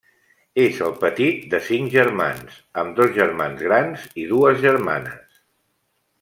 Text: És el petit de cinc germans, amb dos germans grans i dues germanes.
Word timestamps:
És 0.61 0.77
el 0.85 0.95
petit 1.03 1.43
de 1.51 1.59
cinc 1.67 1.91
germans, 1.97 2.57
amb 2.85 2.97
dos 3.01 3.13
germans 3.19 3.61
grans 3.69 4.07
i 4.23 4.25
dues 4.33 4.61
germanes. 4.65 5.39